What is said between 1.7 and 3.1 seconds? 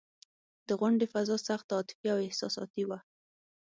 عاطفي او احساساتي وه.